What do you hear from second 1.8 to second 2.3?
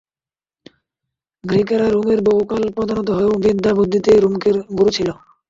রোমের